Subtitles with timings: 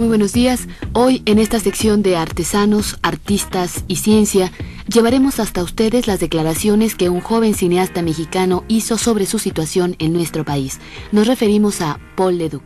[0.00, 0.66] Muy buenos días.
[0.94, 4.50] Hoy en esta sección de artesanos, artistas y ciencia
[4.86, 10.14] llevaremos hasta ustedes las declaraciones que un joven cineasta mexicano hizo sobre su situación en
[10.14, 10.80] nuestro país.
[11.12, 12.62] Nos referimos a Paul Leduc.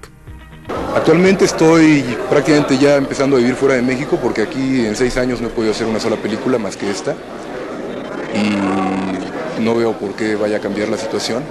[0.95, 5.41] Actualmente estoy prácticamente ya empezando a vivir fuera de México porque aquí en seis años
[5.41, 7.17] no he podido hacer una sola película más que esta
[8.33, 8.74] y
[9.65, 11.43] no veo por qué vaya a cambiar la situación.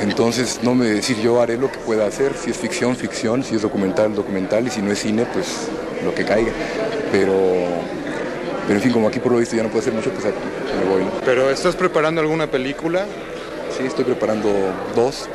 [0.00, 3.56] Entonces no me decir yo haré lo que pueda hacer, si es ficción, ficción, si
[3.56, 5.68] es documental, documental y si no es cine, pues
[6.04, 6.52] lo que caiga.
[7.12, 7.34] Pero,
[8.66, 10.90] pero en fin, como aquí por lo visto ya no puedo hacer mucho, pues me
[10.90, 11.04] voy.
[11.24, 13.06] ¿Pero estás preparando alguna película?
[13.76, 14.50] Sí, estoy preparando
[14.94, 15.28] dos.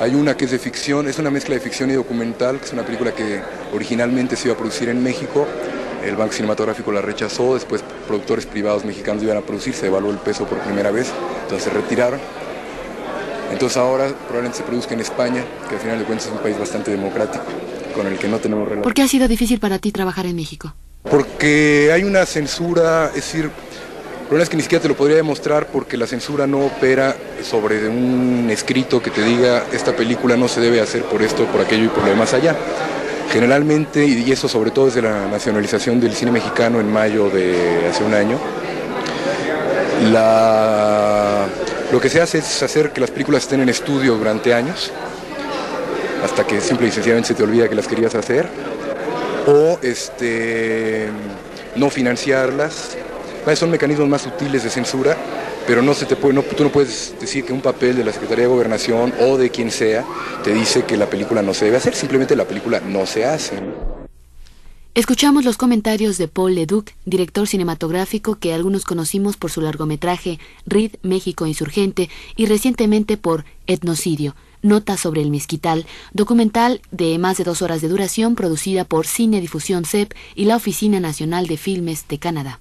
[0.00, 2.72] Hay una que es de ficción, es una mezcla de ficción y documental, que es
[2.72, 3.40] una película que
[3.72, 5.46] originalmente se iba a producir en México.
[6.06, 10.18] El Banco Cinematográfico la rechazó, después productores privados mexicanos iban a producir, se evaluó el
[10.18, 12.20] peso por primera vez, entonces se retiraron
[13.52, 16.58] entonces ahora probablemente se produzca en España, que al final de cuentas es un país
[16.58, 17.44] bastante democrático,
[17.94, 18.82] con el que no tenemos relación.
[18.82, 20.74] ¿Por qué ha sido difícil para ti trabajar en México?
[21.04, 25.16] Porque hay una censura, es decir, el problema es que ni siquiera te lo podría
[25.16, 30.48] demostrar porque la censura no opera sobre un escrito que te diga esta película no
[30.48, 32.56] se debe hacer por esto, por aquello y por lo demás allá.
[33.30, 38.02] Generalmente, y eso sobre todo desde la nacionalización del cine mexicano en mayo de hace
[38.02, 38.38] un año,
[41.92, 44.90] lo que se hace es hacer que las películas estén en estudio durante años,
[46.24, 48.48] hasta que simple y sencillamente se te olvida que las querías hacer,
[49.46, 51.08] o este,
[51.76, 52.96] no financiarlas.
[53.54, 55.16] Son mecanismos más sutiles de censura,
[55.66, 58.12] pero no se te puede, no, tú no puedes decir que un papel de la
[58.12, 60.04] Secretaría de Gobernación o de quien sea
[60.44, 63.60] te dice que la película no se debe hacer, simplemente la película no se hace.
[64.94, 70.94] Escuchamos los comentarios de Paul Leduc, director cinematográfico que algunos conocimos por su largometraje RID
[71.02, 77.60] México Insurgente y recientemente por Etnocidio, Nota sobre el Mezquital, documental de más de dos
[77.60, 82.18] horas de duración producida por Cine Difusión CEP y la Oficina Nacional de Filmes de
[82.18, 82.58] Canadá.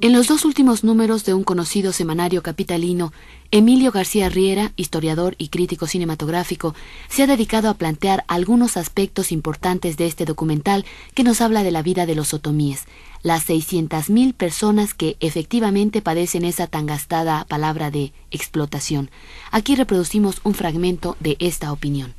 [0.00, 3.12] En los dos últimos números de un conocido semanario capitalino,
[3.50, 6.76] Emilio García Riera, historiador y crítico cinematográfico,
[7.08, 11.72] se ha dedicado a plantear algunos aspectos importantes de este documental que nos habla de
[11.72, 12.84] la vida de los otomíes,
[13.24, 19.10] las 600.000 personas que efectivamente padecen esa tan gastada palabra de explotación.
[19.50, 22.14] Aquí reproducimos un fragmento de esta opinión.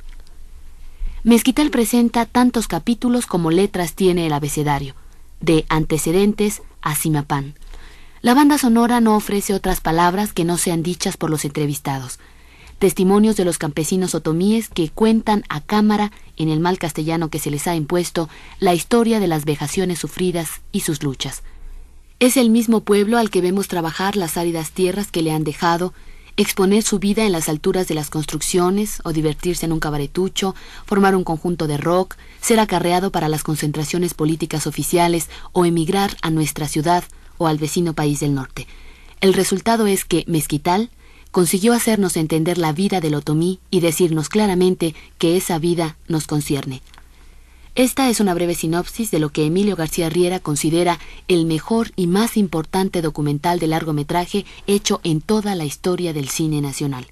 [1.24, 4.94] Mezquital presenta tantos capítulos como letras tiene el abecedario,
[5.40, 7.54] de antecedentes a Simapán.
[8.22, 12.18] La banda sonora no ofrece otras palabras que no sean dichas por los entrevistados.
[12.78, 17.50] Testimonios de los campesinos otomíes que cuentan a cámara, en el mal castellano que se
[17.50, 18.28] les ha impuesto,
[18.58, 21.42] la historia de las vejaciones sufridas y sus luchas.
[22.18, 25.94] Es el mismo pueblo al que vemos trabajar las áridas tierras que le han dejado,
[26.36, 30.54] exponer su vida en las alturas de las construcciones o divertirse en un cabaretucho,
[30.84, 36.28] formar un conjunto de rock, ser acarreado para las concentraciones políticas oficiales o emigrar a
[36.28, 37.04] nuestra ciudad
[37.40, 38.66] o al vecino país del norte.
[39.22, 40.90] El resultado es que Mezquital
[41.30, 46.82] consiguió hacernos entender la vida del otomí y decirnos claramente que esa vida nos concierne.
[47.76, 50.98] Esta es una breve sinopsis de lo que Emilio García Riera considera
[51.28, 56.60] el mejor y más importante documental de largometraje hecho en toda la historia del cine
[56.60, 57.06] nacional.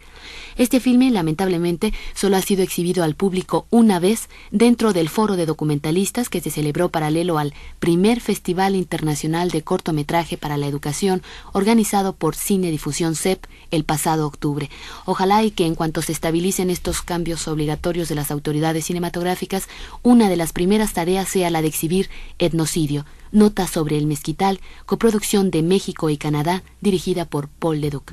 [0.57, 5.47] Este filme, lamentablemente, solo ha sido exhibido al público una vez dentro del foro de
[5.47, 12.13] documentalistas que se celebró paralelo al primer Festival Internacional de Cortometraje para la Educación organizado
[12.13, 14.69] por Cine Difusión CEP el pasado octubre.
[15.05, 19.69] Ojalá y que en cuanto se estabilicen estos cambios obligatorios de las autoridades cinematográficas,
[20.03, 25.51] una de las primeras tareas sea la de exhibir Etnocidio, Nota sobre el Mezquital, coproducción
[25.51, 28.13] de México y Canadá, dirigida por Paul Leduc.